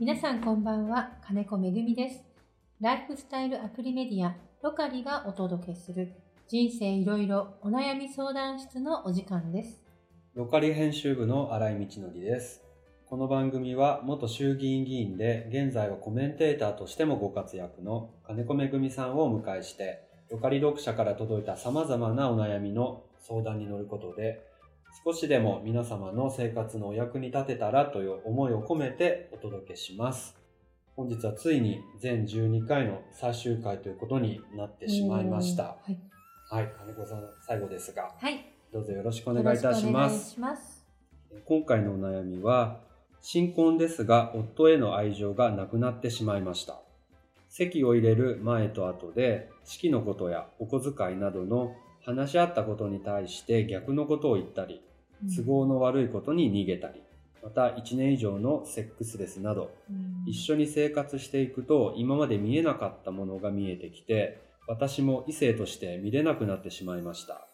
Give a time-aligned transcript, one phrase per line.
[0.00, 2.24] 皆さんこんばんは、金子めぐみです。
[2.80, 6.12] ライフスタイルアプリメディア、ロカリがお届けする
[6.48, 9.84] 人生いろいろお悩み相談室のお時間です。
[10.34, 12.64] ロカリ編集部の新井道則です。
[13.06, 24.42] この番組は元衆議院議員で現在はコメンテーターとしてもご活躍の金子めぐみさんをお迎えしてロカリ読者から届いた様々なお悩みの相談に乗ることで
[25.02, 30.36] 少しでも皆様の生活のお役に立てたらという思いを込めてお届けします。
[30.94, 35.62] 本日はついに全12回の最終回ということになってしまいました。
[35.64, 35.98] はい。
[36.50, 38.46] はい、金子さん最後ですがはい。
[38.72, 40.20] どうぞよろしくお願いいたしますよろくお願い。
[40.20, 40.84] します。
[41.44, 42.80] 今回のお悩みは
[43.20, 46.80] 新婚ですが夫への愛情がなくなってしまいました
[47.48, 51.74] 籍を入れる前と後で式のことやお小遣いなどの
[52.04, 54.82] 話し合ったことに対して逆のことを言ったり
[55.36, 57.02] 都合の悪いことに逃げたり
[57.42, 60.24] また1年以上のセックスレスなどうん。
[60.26, 67.46] 一緒に生活していくと今まで見えなかったものが見えてきて私も異性として見れなくなってしまいました。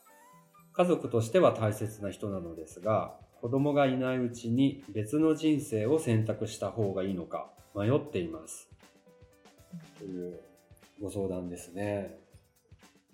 [0.72, 8.68] 家族としては大切な人なのですが子供がいないうちに別の人生を選択した方がいいのか迷っています。
[9.98, 10.40] という
[11.00, 12.18] ご相談ですね、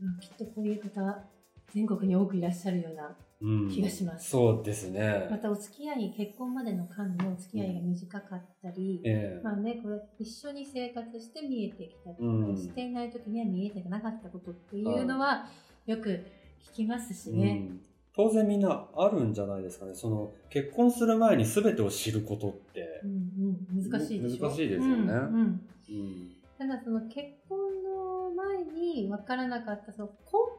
[0.03, 0.19] うん。
[0.19, 1.25] きっとこういう方、
[1.73, 4.31] 全国に多くいらっしゃるような、うん、気がします。
[4.31, 5.29] そうですね。
[5.31, 9.45] またお付き合い、結婚までの間のお付き合いが短かったり、ええ。
[9.45, 12.57] まあね、これ一緒に生活して見えてきたりとか、うん。
[12.57, 15.49] していない時には見えてなかったことっていうのは
[15.87, 16.25] よく
[16.73, 17.67] 聞きますしね。
[17.69, 17.81] うん。
[18.15, 19.95] 当然みんなあるんじゃないですかね。
[19.95, 23.03] その結婚する前に全てを知ることって。
[23.05, 23.11] う、ん
[23.75, 25.03] うん、難しいでしょ難しいですよね。
[25.05, 25.69] うんうん。
[25.91, 26.37] うん。
[26.59, 27.17] ただその結
[27.49, 30.56] 婚の前に分からなかったその根本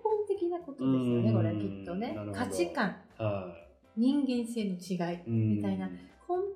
[0.47, 3.53] 的なことですよね、うんこれきっとね価値観は
[3.95, 5.95] 人間性の違いみたいな根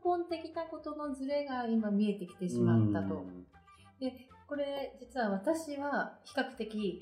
[0.03, 3.23] 本的なことのズレが今見えてきてしまったと。
[3.99, 7.01] でこれ実は私は比較的。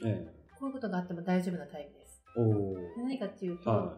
[0.60, 2.22] こういうことがあっても大丈夫なタイプです。
[2.98, 3.96] 何かっていうと、は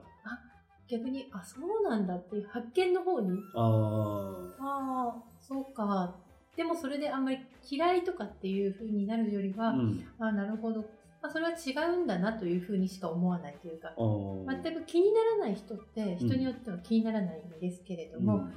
[0.88, 3.42] 逆にあそうなんだっていう発見の方にい。
[3.56, 6.16] あああそうか
[6.56, 9.62] でもそれであんまり嫌いとかっていう風になるよりあ。
[9.64, 10.06] は、うん。
[10.20, 10.86] ああなるほど、
[11.22, 18.54] まあ、それは違うんだなというふうにしか思わないというか全く気にならない人って人によっては気にならないんですけれども、うん、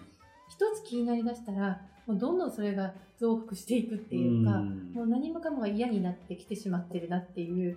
[0.49, 7.77] 一つ気になりだしたらもうどんどんそれが増幅していくっていうか、うん、もう何もかもが嫌になってきてしまってるなっていう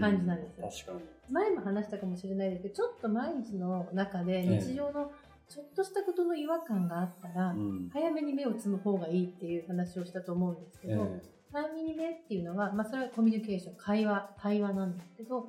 [0.00, 0.66] 感じなんですよ。
[0.66, 0.92] えー
[1.28, 5.10] うん、前も話したかもしれないですけどちょっと毎日の中で日常の、
[5.48, 15.48] ちょっとしたことの違和感があったら、えー、早めに目をつむ方がいいっていう話をしたと思うんですけど、えー3ミリ目っていうのは、まあ、それはコミュニケーション、会話、対話なんですけど、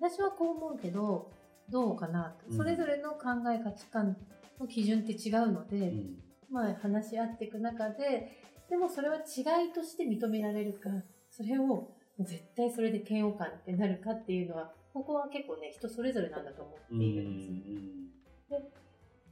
[0.00, 1.30] 私はこう思うけど、
[1.70, 4.16] どうかな、うん、それぞれの考え、価値観
[4.58, 6.16] の基準って違うので、うん、
[6.50, 8.32] まあ、話し合っていく中で、
[8.68, 10.90] でもそれは違いとして認められるか、
[11.30, 11.88] それを
[12.18, 18.08] 絶対それで嫌悪感ってなるかっていうのは、ここは結構ね、人それぞれなんだと思っているん
[18.48, 18.62] です。
[18.62, 18.70] で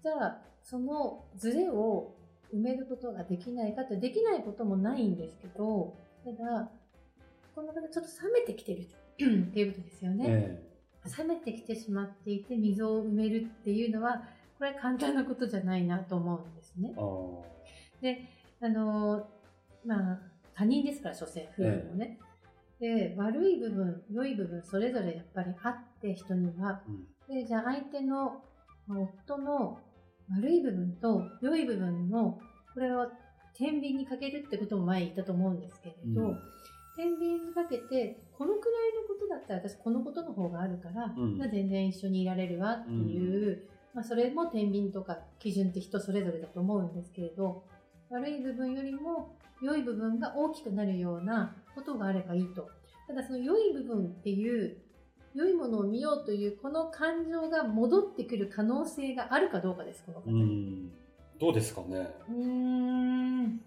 [0.03, 2.15] じゃあ、そのズレを
[2.55, 6.71] 埋めることができないかってできないこともないんですけどただ
[7.55, 8.83] この方ちょっと冷めてきてる
[9.17, 10.27] っていうことですよね。
[10.29, 10.67] え
[11.19, 14.25] 冷めてきてしまっていて溝を埋めるっていうのは
[14.59, 16.95] これ簡単なことじゃないなと思うんですね。
[18.01, 18.29] で
[18.61, 19.29] あの
[19.85, 20.19] まあ
[20.55, 22.19] 他人ですから所詮夫婦もね。
[22.81, 27.07] で悪い部分良い部分それぞれやっぱりあって人にはうん。
[27.29, 28.43] でじゃあ相手の
[28.87, 29.79] まあ夫の
[30.31, 32.39] 悪い部分と良い部分の
[32.75, 33.07] これを
[33.55, 36.39] 天秤にかけるってことも前言ったと思うんですけれど、うん。
[36.97, 41.39] 天秤にかけてこのくらいのことだったら私このことの方があるから、うん。
[41.39, 43.63] まあ全然一緒にいられるわっていう、
[43.95, 47.65] まあ、それも天秤とか基準って人それぞれだと思うんですけれど
[48.11, 52.69] 悪い部分よりも良い部分が大きくなるようなことがあればいいと。
[53.07, 54.77] ただその良い部分っていう
[55.37, 60.43] 良いものを見ようというこの感情が戻ってくる可能性があるかどうかですこの方うに。
[60.43, 60.93] ん。
[61.39, 62.09] どうですかね。
[62.29, 63.61] うーん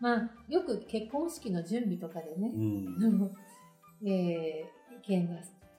[0.00, 3.30] まあよく結婚式の準備とかでね、うん。
[4.06, 5.34] えー意見が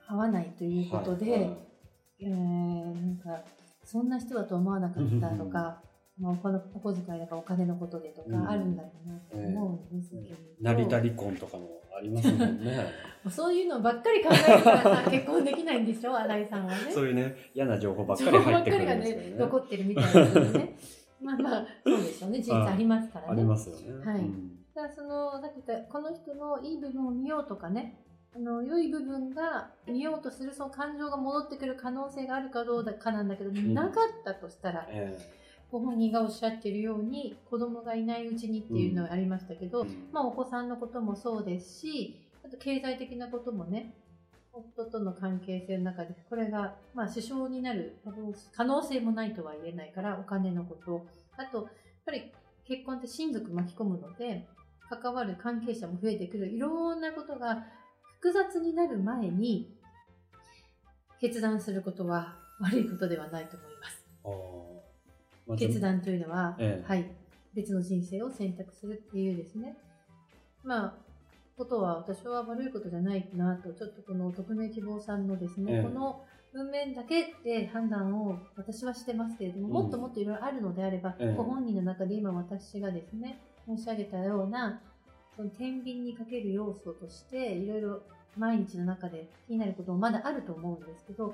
[0.07, 1.57] 合わないということで、はいはい
[2.19, 3.43] えーなんか
[3.83, 5.81] そんな人だと思わなかったとか、
[6.17, 8.43] まあ、お小遣いだかお金のことでとうん。
[8.45, 12.85] かあるんだろうなと思うんですけれど、成田離婚とかもありますもんね。
[13.29, 16.15] そういうのばっかり考えてからさ結婚できないんでしょ？
[16.17, 16.77] 新井さんはね。
[16.93, 19.29] そういうね、嫌な情報ばっか情り報ばってくるんですよね。
[19.31, 19.35] ね。
[19.37, 20.75] 残ってるみたいでね。
[21.21, 22.41] まあまあそうでしょうね。
[22.41, 23.31] 事実ありますからね。
[23.33, 24.05] ありますよね。
[24.05, 24.19] はい。
[24.19, 24.65] うん。
[24.73, 28.01] だからそのさっき言ったこの人のいい部分を見ようとかね。
[28.35, 33.73] あの良い部分が見ようとするその感情が戻ってくる可能性があるかどうかなんだけど、ん。
[33.73, 35.17] なかったとしたらえ
[35.71, 40.09] ご本人がおっしゃってるように子供がいないうちにっていうのはありましたけど、うん。
[40.11, 43.93] まあ、お子さんのこともそうですしあと経済的なこともね
[44.53, 47.97] 夫との関係性の中でこれが、まあ、支障になる
[48.53, 51.05] 可能性もないとは言えないからお金のこと。
[51.37, 51.67] あとやっ
[52.05, 52.31] ぱり
[52.65, 54.47] 結婚って親族巻き込むので
[54.89, 56.49] 関わる関係者も増えてくる。
[56.49, 57.65] いろんなことが
[58.21, 59.75] 複雑になる前に
[61.19, 64.74] 決断することは悪いことではないと思います。
[65.57, 66.87] 決断というのは、ええ。
[66.87, 67.11] はい、
[67.53, 69.77] 別の人生を選択するっていうですね、
[70.63, 70.93] まあ、
[71.57, 75.83] ことは私は悪いことじゃないなと、ちょっとこの匿名希望さんのですね、ええ。
[75.83, 79.73] この文面だけで判断を私はしてますけれども、うん。
[79.73, 81.35] もっともっといろいろあるのであれば、ええ。
[81.35, 84.81] ご本人の中で今私がですね、申し上げたような、
[85.35, 88.01] その天秤にかける要素として、いろいろ
[88.37, 91.33] 毎日の中で気になることもまだあると思うんですけど、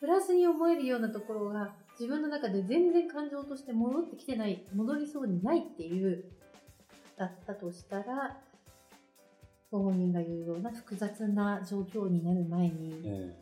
[0.00, 6.24] プラスに思えるようなところが自分の中で全然感情として戻ってきてない、戻りそうにないっていう、
[7.16, 8.40] だったとしたら、
[9.70, 13.36] ご本人が言うような複雑な状況になる前に、え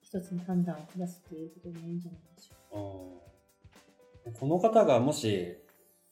[0.00, 3.20] 一つの判断を下すっていうことがいいんじゃないでしょ
[4.24, 5.56] えあーこの方がもし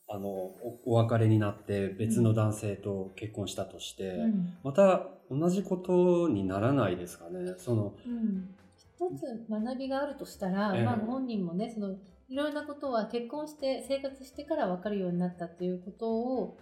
[0.09, 4.23] あのおお別れになって別の男性と結婚したとして、う。
[4.23, 4.57] うん。
[4.63, 8.55] また同じことにならないですかねそのうん。
[8.97, 10.85] 一つ学びがあるとしたら、ええ。
[10.85, 11.91] まあご本人もね、その、
[12.29, 16.59] いろいろなことは結婚して生活してから分かるようになったっていうことを、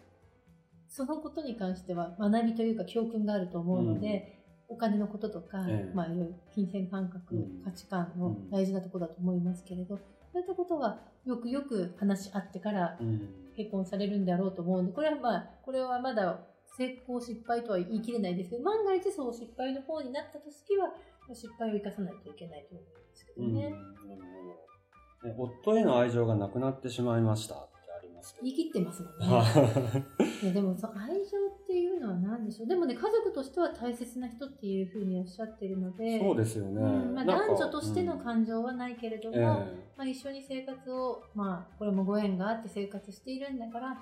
[0.89, 5.95] そのことに関しては学びというか教訓があると思うので、お金のこととか、ええ。
[5.95, 7.63] まあいろいろ金銭感覚、うん。
[7.65, 9.99] 価値観の大事なところだと思いますけれど、
[10.33, 13.45] そういったことはよくよく話し合ってからうん。
[13.57, 16.41] 結婚されるんだろうと思うんで、これはまあ、これはまだ
[16.77, 20.93] 成功失敗とは言い切れないですけど、万が一そう失敗の方になったときは、
[21.33, 23.69] 失敗を生かさないといけないと思うんですけどうんなね。
[23.71, 29.27] るほどね夫への愛情がなくなってしまいましたってありますけど言い切ってますもんね。
[29.27, 30.13] は
[30.43, 32.69] いやでもその愛情っていうのは何でしょう。
[32.69, 39.47] でもね、家族としては大切な人っていうふうにおっしゃってるので、そうですよね、うんまあ、男女としての感情はないけれども、うんえ
[39.97, 43.99] まあ、一緒に生活を、まあ、これもご縁があって生活しているんだから、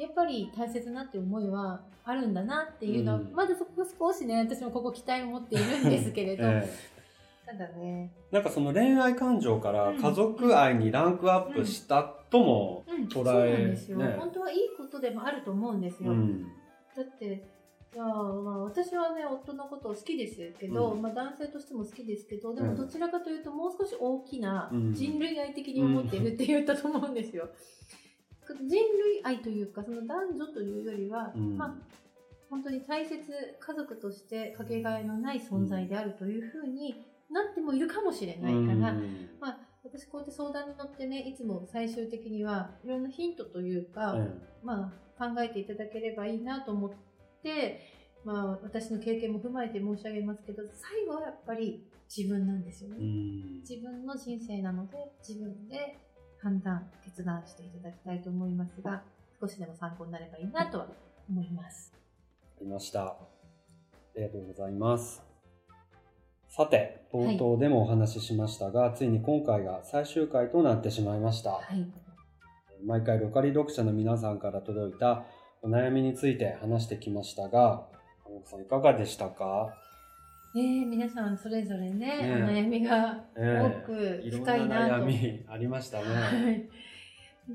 [0.00, 3.32] やっぱり大切なって思いはあるんだなっていうのは、うん。
[3.34, 6.68] まだそこ少しね、私もここ期待を持っているんですけれえど、 え
[7.46, 7.46] え。
[7.46, 14.16] ただね、なんかその恋愛感情から家族愛にランクアップしたとも、うん、捉えそうなんですよ、ね。
[14.18, 16.12] 本当はいいことでもあると思うんですよ。
[16.12, 16.44] うん。
[16.96, 17.44] だって、
[17.92, 21.02] いやまあ、私はね、夫のことを好きですけど、うん。
[21.02, 22.68] まあ、男性としても好きですけど、でうん。
[22.68, 24.94] もどちらかというと、もう少し大きなうん。
[24.94, 27.50] 人類愛的に思っているって言ったと思うんですよ。
[28.54, 31.56] 人類愛というか、その男女というよりは、うん。
[31.56, 31.74] まあ、
[32.48, 33.20] 本当に大切、
[33.58, 39.28] 家族としてかけがえのない存在であるというふうになってもいるかもしれないから、うん。
[39.40, 44.30] まあ、私こうやって相談に乗ってね、いつも最終的にはいろんなヒントというか、え
[44.62, 46.90] まあ、考えていただければいいなと思っ
[47.42, 47.80] て、
[48.24, 52.96] まあ、私の経験も踏まえて申し上げますけど、最後はやっぱり自分なんですよね。
[53.60, 55.98] 自分の人生なので、自分で
[56.42, 59.02] 判断、決断していただきたいと思いますが、
[59.40, 60.86] 少しでも参考になればいいなとは
[61.28, 61.92] 思います。
[62.58, 63.04] ありました。
[63.06, 63.16] あ
[64.16, 65.22] りがとうございます。
[66.48, 71.52] さて、冒頭でもお話ししましたが、ついに今回が最終回となってしまいました。
[71.52, 71.86] はい。
[72.84, 75.24] 毎回ロカリ読者の皆さんから届いた
[75.62, 77.86] お悩みについて話してきましたが、
[78.44, 79.74] さんいかがでしたか？
[80.54, 84.98] えー、皆さんそれぞれね、ねお悩みがえ多く深いなと。
[84.98, 86.04] な悩みありましたね。
[86.04, 86.68] はい。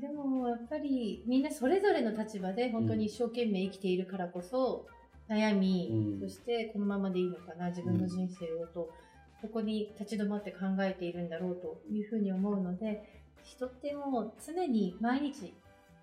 [0.00, 4.86] でもやっぱりみんなそれぞれの立場で本当に一生懸命生きているからこそ、
[5.28, 8.90] 悩み、うんそしてこのままでいいのかな自分の人生をと、
[9.42, 15.54] ここに立ち止まって考えているんだろうというふうに思うので人ってもう常に毎日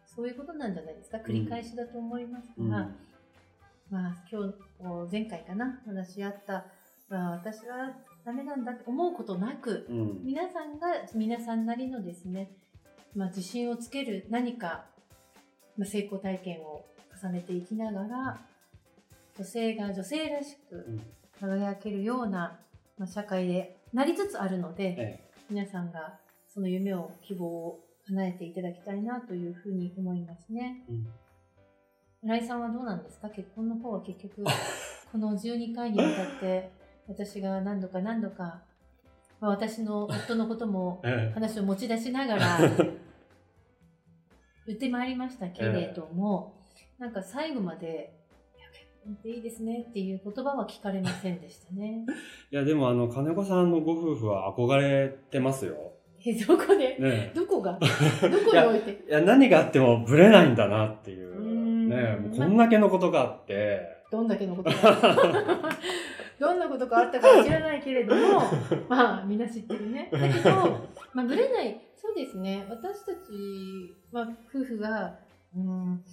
[0.05, 2.95] そういうことなんじゃないですか繰り返しだと思いますが、うん
[3.89, 4.51] まあ今
[5.07, 6.63] 日前回かな話し合った、ま
[7.17, 7.91] あ、私は
[8.25, 10.23] ダメなんだって思うことなく、うん。
[10.23, 12.51] 皆さんが皆さんなりのですね、
[13.15, 14.85] まあ、自信をつける何か、
[15.77, 16.85] まあ、成功体験を
[17.21, 18.39] 重ねていきながら
[19.37, 21.01] 女性が女性らしくうん。
[21.39, 22.57] 輝けるような、
[22.97, 26.13] まあ、社会でなりつつあるのでえ皆さんが
[26.47, 30.85] その夢を希望を叶えていただきたいなというふうに思いますね。
[30.89, 31.07] えうん。
[32.21, 33.29] 村井さんはどうなんですか？
[33.29, 34.43] 結婚の方は結局
[35.11, 36.71] この12回にわたって
[37.07, 38.61] 私が何度か何度か、
[39.39, 42.57] まあ、私の夫のことも ええ話を持ち出しながら
[44.65, 46.53] 言ってまいりましたけれども、
[46.97, 48.13] なんか最後まで
[48.57, 52.05] 「いや結婚っていいですね」っていう言葉は聞かれませんでしたね。
[52.49, 55.91] いやでもあの金子さんのご夫婦は憧れてますよ。
[56.25, 56.97] え、どこで？
[56.97, 57.73] ねどこが？
[57.73, 59.03] どこに置いて？
[59.09, 61.37] いや、何があってもブレないんだなっていう。
[61.37, 63.81] うんねもうこんだけのことがあって。
[64.09, 64.77] どんだけのことが
[66.43, 68.41] どんなことがあったかは知らないけれども、
[68.89, 70.09] まあ、みんな知ってるね。
[70.11, 70.49] だけど、
[71.13, 75.17] まあ、ぶれない、そうですね、私たち、まあ、夫婦が、
[75.55, 76.03] うん、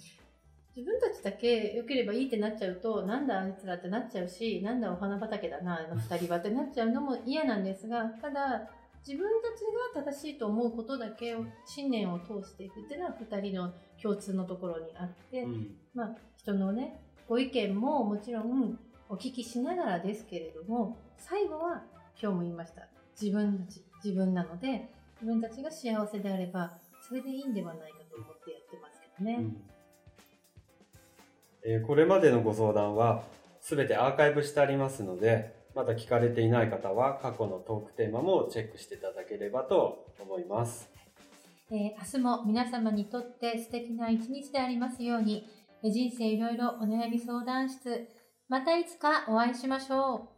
[0.73, 8.69] 自分たちだけ良ければいいってなっちゃうと、なんだあいつらってなっちゃうし、なんだお花畑だな、あの二人はってなっちゃうのも嫌なんですが、ただ、
[9.05, 18.79] 自分たちが正しいと思うことだけを、信念を通していくっていうのは二人の共通のところにあって、うんまあ、人のね、ご意見ももちろん
[19.11, 21.83] お聞きしながらですけれども、最後は
[22.17, 22.87] 今日も言いました。
[23.21, 24.89] 自分たち、自分なので、
[25.21, 29.35] 自分たちが幸せであれば、それでいいんではないかと思ってやってますけどね。
[29.35, 29.61] うん
[31.63, 33.23] えーこれまでのご相談は
[33.59, 40.89] すべてアーカイブしてありますので、まだ聞かれていない方は過去のトークテーマもチェックしていただければと思います。
[41.69, 45.49] えー明日も皆様にとって素敵な一日でありますように、
[45.83, 48.07] えー人生いろいろお悩み相談室、
[48.51, 50.30] またいつかお会いしましょう。